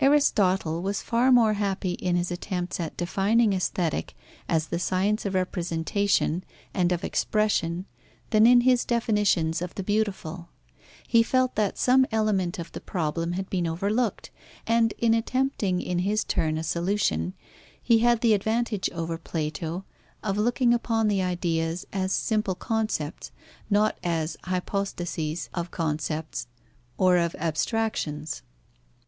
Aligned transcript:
Aristotle 0.00 0.82
was 0.82 1.02
far 1.02 1.30
more 1.30 1.52
happy 1.52 1.92
in 1.92 2.16
his 2.16 2.32
attempts 2.32 2.80
at 2.80 2.96
defining 2.96 3.52
Aesthetic 3.52 4.16
as 4.48 4.66
the 4.66 4.78
science 4.80 5.24
of 5.24 5.34
representation 5.34 6.42
and 6.74 6.90
of 6.90 7.04
expression 7.04 7.86
than 8.30 8.44
in 8.44 8.62
his 8.62 8.84
definitions 8.84 9.62
of 9.62 9.76
the 9.76 9.84
beautiful. 9.84 10.48
He 11.06 11.22
felt 11.22 11.54
that 11.54 11.78
some 11.78 12.08
element 12.10 12.58
of 12.58 12.72
the 12.72 12.80
problem 12.80 13.34
had 13.34 13.48
been 13.48 13.68
overlooked, 13.68 14.32
and 14.66 14.94
in 14.98 15.14
attempting 15.14 15.80
in 15.80 16.00
his 16.00 16.24
turn 16.24 16.58
a 16.58 16.64
solution, 16.64 17.34
he 17.80 18.00
had 18.00 18.20
the 18.20 18.34
advantage 18.34 18.90
over 18.90 19.16
Plato 19.16 19.84
of 20.24 20.36
looking 20.36 20.74
upon 20.74 21.06
the 21.06 21.22
ideas 21.22 21.86
as 21.92 22.12
simple 22.12 22.56
concepts, 22.56 23.30
not 23.70 23.96
as 24.02 24.36
hypostases 24.42 25.48
of 25.54 25.70
concepts 25.70 26.48
or 26.96 27.16
of 27.16 27.36
abstractions. 27.36 28.42